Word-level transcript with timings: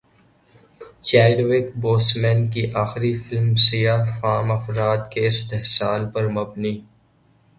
Chadwick 1.07 1.65
Boseman 1.81 2.39
کی 2.51 2.63
اخری 2.83 3.13
film 3.23 3.49
سیاہ 3.65 4.03
فام 4.19 4.51
افراد 4.51 5.01
کے 5.11 5.27
استحصال 5.27 6.01
پر 6.13 6.27
مبنی 6.37 6.75